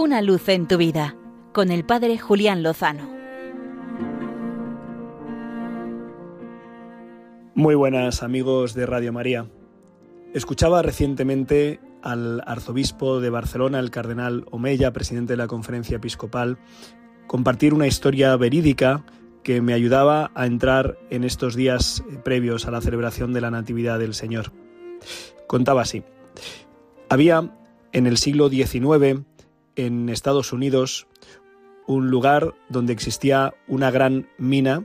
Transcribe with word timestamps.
Una 0.00 0.22
luz 0.22 0.48
en 0.48 0.68
tu 0.68 0.76
vida 0.76 1.16
con 1.52 1.72
el 1.72 1.84
Padre 1.84 2.18
Julián 2.18 2.62
Lozano. 2.62 3.10
Muy 7.56 7.74
buenas 7.74 8.22
amigos 8.22 8.74
de 8.74 8.86
Radio 8.86 9.12
María. 9.12 9.50
Escuchaba 10.34 10.82
recientemente 10.82 11.80
al 12.00 12.44
arzobispo 12.46 13.18
de 13.18 13.30
Barcelona, 13.30 13.80
el 13.80 13.90
cardenal 13.90 14.46
Omeya, 14.52 14.92
presidente 14.92 15.32
de 15.32 15.38
la 15.38 15.48
conferencia 15.48 15.96
episcopal, 15.96 16.58
compartir 17.26 17.74
una 17.74 17.88
historia 17.88 18.36
verídica 18.36 19.04
que 19.42 19.60
me 19.60 19.74
ayudaba 19.74 20.30
a 20.36 20.46
entrar 20.46 20.96
en 21.10 21.24
estos 21.24 21.56
días 21.56 22.04
previos 22.22 22.68
a 22.68 22.70
la 22.70 22.80
celebración 22.80 23.32
de 23.32 23.40
la 23.40 23.50
Natividad 23.50 23.98
del 23.98 24.14
Señor. 24.14 24.52
Contaba 25.48 25.82
así. 25.82 26.04
Había 27.08 27.52
en 27.90 28.06
el 28.06 28.16
siglo 28.16 28.48
XIX 28.48 29.24
en 29.78 30.08
Estados 30.08 30.52
Unidos 30.52 31.06
un 31.86 32.10
lugar 32.10 32.54
donde 32.68 32.92
existía 32.92 33.54
una 33.66 33.90
gran 33.90 34.28
mina 34.36 34.84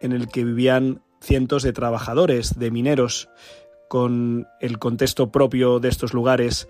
en 0.00 0.12
el 0.12 0.28
que 0.28 0.44
vivían 0.44 1.02
cientos 1.20 1.62
de 1.62 1.72
trabajadores, 1.72 2.58
de 2.58 2.70
mineros, 2.70 3.28
con 3.88 4.48
el 4.60 4.78
contexto 4.78 5.30
propio 5.30 5.78
de 5.78 5.88
estos 5.88 6.14
lugares, 6.14 6.68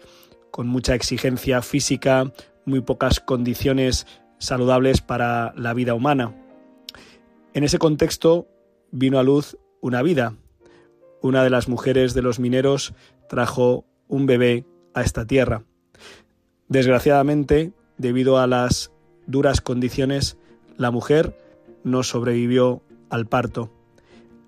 con 0.50 0.66
mucha 0.66 0.94
exigencia 0.94 1.62
física, 1.62 2.32
muy 2.66 2.80
pocas 2.80 3.20
condiciones 3.20 4.06
saludables 4.38 5.00
para 5.00 5.54
la 5.56 5.72
vida 5.72 5.94
humana. 5.94 6.34
En 7.54 7.62
ese 7.62 7.78
contexto 7.78 8.48
vino 8.90 9.18
a 9.18 9.22
luz 9.22 9.56
una 9.80 10.02
vida. 10.02 10.34
Una 11.22 11.44
de 11.44 11.50
las 11.50 11.68
mujeres 11.68 12.14
de 12.14 12.22
los 12.22 12.40
mineros 12.40 12.94
trajo 13.28 13.86
un 14.08 14.26
bebé 14.26 14.66
a 14.92 15.02
esta 15.02 15.24
tierra. 15.26 15.64
Desgraciadamente, 16.70 17.72
debido 17.98 18.38
a 18.38 18.46
las 18.46 18.92
duras 19.26 19.60
condiciones, 19.60 20.38
la 20.76 20.92
mujer 20.92 21.36
no 21.82 22.04
sobrevivió 22.04 22.80
al 23.10 23.26
parto. 23.26 23.72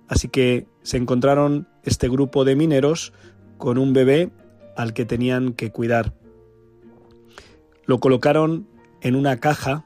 Así 0.07 0.29
que 0.29 0.69
se 0.83 0.99
encontraron 0.99 1.67
este 1.83 2.09
grupo 2.09 2.45
de 2.45 2.55
mineros 2.55 3.13
con 3.59 3.77
un 3.77 3.93
bebé 3.93 4.31
al 4.77 4.95
que 4.95 5.05
tenían 5.05 5.53
que 5.53 5.73
cuidar. 5.73 6.15
Lo 7.87 7.99
colocaron 7.99 8.69
en 9.01 9.17
una 9.17 9.39
caja 9.39 9.85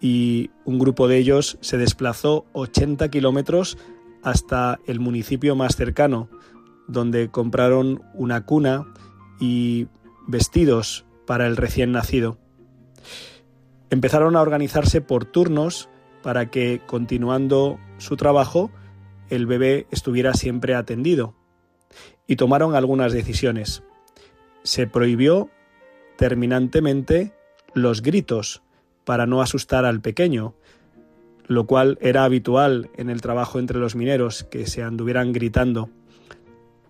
y 0.00 0.50
un 0.64 0.80
grupo 0.80 1.06
de 1.06 1.18
ellos 1.18 1.56
se 1.60 1.78
desplazó 1.78 2.46
80 2.52 3.08
kilómetros 3.10 3.78
hasta 4.24 4.80
el 4.86 4.98
municipio 4.98 5.54
más 5.54 5.76
cercano, 5.76 6.28
donde 6.88 7.28
compraron 7.30 8.02
una 8.14 8.44
cuna 8.44 8.92
y 9.38 9.86
vestidos 10.26 11.04
para 11.30 11.46
el 11.46 11.56
recién 11.56 11.92
nacido. 11.92 12.38
Empezaron 13.88 14.34
a 14.34 14.42
organizarse 14.42 15.00
por 15.00 15.24
turnos 15.24 15.88
para 16.24 16.50
que, 16.50 16.80
continuando 16.84 17.78
su 17.98 18.16
trabajo, 18.16 18.72
el 19.28 19.46
bebé 19.46 19.86
estuviera 19.92 20.34
siempre 20.34 20.74
atendido. 20.74 21.36
Y 22.26 22.34
tomaron 22.34 22.74
algunas 22.74 23.12
decisiones. 23.12 23.84
Se 24.64 24.88
prohibió 24.88 25.50
terminantemente 26.16 27.32
los 27.74 28.02
gritos 28.02 28.64
para 29.04 29.24
no 29.26 29.40
asustar 29.40 29.84
al 29.84 30.00
pequeño, 30.00 30.56
lo 31.46 31.64
cual 31.64 31.96
era 32.00 32.24
habitual 32.24 32.90
en 32.96 33.08
el 33.08 33.20
trabajo 33.20 33.60
entre 33.60 33.78
los 33.78 33.94
mineros, 33.94 34.42
que 34.42 34.66
se 34.66 34.82
anduvieran 34.82 35.30
gritando. 35.30 35.90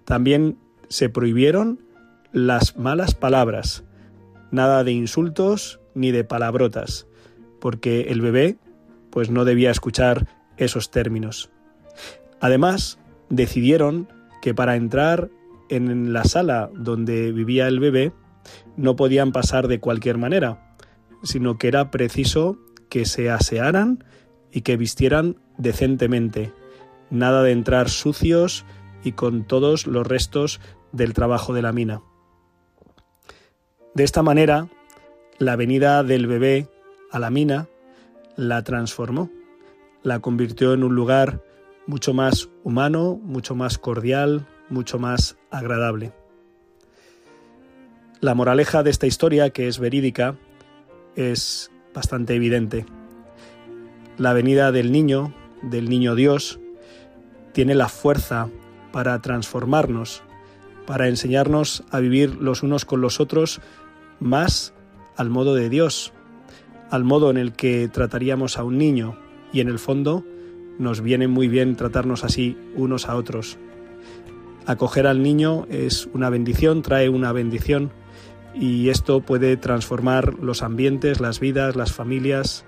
También 0.06 0.56
se 0.88 1.10
prohibieron 1.10 1.82
las 2.32 2.78
malas 2.78 3.14
palabras, 3.14 3.84
nada 4.50 4.84
de 4.84 4.92
insultos 4.92 5.80
ni 5.94 6.10
de 6.10 6.24
palabrotas, 6.24 7.06
porque 7.60 8.02
el 8.02 8.20
bebé 8.20 8.58
pues 9.10 9.30
no 9.30 9.44
debía 9.44 9.70
escuchar 9.70 10.28
esos 10.56 10.90
términos. 10.90 11.50
Además, 12.40 12.98
decidieron 13.28 14.08
que 14.40 14.54
para 14.54 14.76
entrar 14.76 15.30
en 15.68 16.12
la 16.12 16.24
sala 16.24 16.70
donde 16.74 17.32
vivía 17.32 17.68
el 17.68 17.80
bebé 17.80 18.12
no 18.76 18.96
podían 18.96 19.32
pasar 19.32 19.68
de 19.68 19.80
cualquier 19.80 20.18
manera, 20.18 20.76
sino 21.22 21.58
que 21.58 21.68
era 21.68 21.90
preciso 21.90 22.58
que 22.88 23.04
se 23.04 23.30
asearan 23.30 24.04
y 24.50 24.62
que 24.62 24.76
vistieran 24.76 25.36
decentemente, 25.58 26.52
nada 27.10 27.42
de 27.42 27.52
entrar 27.52 27.88
sucios 27.88 28.64
y 29.04 29.12
con 29.12 29.44
todos 29.44 29.86
los 29.86 30.06
restos 30.06 30.60
del 30.92 31.14
trabajo 31.14 31.52
de 31.54 31.62
la 31.62 31.72
mina. 31.72 32.02
De 33.94 34.04
esta 34.04 34.22
manera, 34.22 34.68
la 35.38 35.56
venida 35.56 36.04
del 36.04 36.26
bebé 36.28 36.68
a 37.10 37.18
la 37.18 37.30
mina 37.30 37.68
la 38.36 38.62
transformó, 38.62 39.30
la 40.02 40.20
convirtió 40.20 40.74
en 40.74 40.84
un 40.84 40.94
lugar 40.94 41.42
mucho 41.86 42.14
más 42.14 42.48
humano, 42.62 43.18
mucho 43.22 43.56
más 43.56 43.78
cordial, 43.78 44.46
mucho 44.68 45.00
más 45.00 45.36
agradable. 45.50 46.12
La 48.20 48.34
moraleja 48.34 48.82
de 48.84 48.90
esta 48.90 49.08
historia, 49.08 49.50
que 49.50 49.66
es 49.66 49.80
verídica, 49.80 50.36
es 51.16 51.72
bastante 51.92 52.34
evidente. 52.36 52.86
La 54.18 54.32
venida 54.34 54.70
del 54.70 54.92
niño, 54.92 55.34
del 55.62 55.88
niño 55.88 56.14
Dios, 56.14 56.60
tiene 57.52 57.74
la 57.74 57.88
fuerza 57.88 58.48
para 58.92 59.20
transformarnos, 59.20 60.22
para 60.90 61.06
enseñarnos 61.06 61.84
a 61.92 62.00
vivir 62.00 62.34
los 62.40 62.64
unos 62.64 62.84
con 62.84 63.00
los 63.00 63.20
otros 63.20 63.60
más 64.18 64.74
al 65.16 65.30
modo 65.30 65.54
de 65.54 65.68
Dios, 65.68 66.12
al 66.90 67.04
modo 67.04 67.30
en 67.30 67.36
el 67.36 67.52
que 67.52 67.86
trataríamos 67.86 68.58
a 68.58 68.64
un 68.64 68.76
niño 68.76 69.16
y 69.52 69.60
en 69.60 69.68
el 69.68 69.78
fondo 69.78 70.24
nos 70.80 71.00
viene 71.00 71.28
muy 71.28 71.46
bien 71.46 71.76
tratarnos 71.76 72.24
así 72.24 72.58
unos 72.74 73.08
a 73.08 73.14
otros. 73.14 73.56
Acoger 74.66 75.06
al 75.06 75.22
niño 75.22 75.64
es 75.70 76.08
una 76.12 76.28
bendición, 76.28 76.82
trae 76.82 77.08
una 77.08 77.30
bendición 77.30 77.92
y 78.52 78.88
esto 78.88 79.20
puede 79.20 79.56
transformar 79.56 80.40
los 80.42 80.60
ambientes, 80.64 81.20
las 81.20 81.38
vidas, 81.38 81.76
las 81.76 81.92
familias, 81.92 82.64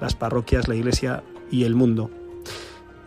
las 0.00 0.14
parroquias, 0.14 0.68
la 0.68 0.76
iglesia 0.76 1.24
y 1.50 1.64
el 1.64 1.74
mundo. 1.74 2.12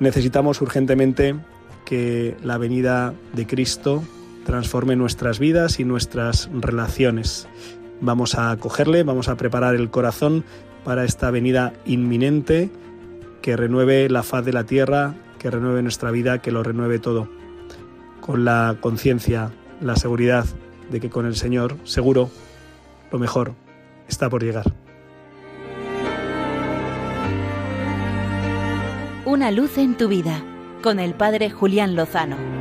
Necesitamos 0.01 0.61
urgentemente 0.61 1.37
que 1.85 2.35
la 2.43 2.57
venida 2.57 3.13
de 3.31 3.47
Cristo 3.47 4.03
transforme 4.49 4.95
nuestras 4.95 5.37
vidas 5.37 5.79
y 5.79 5.85
nuestras 5.85 6.49
relaciones. 6.51 7.47
Vamos 8.01 8.33
a 8.33 8.49
acogerle, 8.49 9.03
vamos 9.03 9.29
a 9.29 9.37
preparar 9.37 9.75
el 9.75 9.91
corazón 9.91 10.43
para 10.83 11.05
esta 11.05 11.29
venida 11.29 11.71
inminente 11.85 12.71
que 13.43 13.55
renueve 13.55 14.09
la 14.09 14.23
faz 14.23 14.43
de 14.43 14.51
la 14.51 14.63
tierra, 14.63 15.13
que 15.37 15.51
renueve 15.51 15.83
nuestra 15.83 16.09
vida, 16.09 16.39
que 16.39 16.51
lo 16.51 16.63
renueve 16.63 16.97
todo. 16.97 17.29
Con 18.21 18.43
la 18.43 18.77
conciencia, 18.79 19.51
la 19.81 19.95
seguridad 19.95 20.45
de 20.89 20.99
que 20.99 21.11
con 21.11 21.27
el 21.27 21.35
Señor, 21.35 21.77
seguro, 21.83 22.31
lo 23.11 23.19
mejor 23.19 23.53
está 24.07 24.31
por 24.31 24.43
llegar. 24.43 24.65
Una 29.25 29.51
luz 29.51 29.77
en 29.77 29.95
tu 29.95 30.07
vida, 30.07 30.41
con 30.81 30.99
el 30.99 31.13
Padre 31.13 31.51
Julián 31.51 31.95
Lozano. 31.95 32.58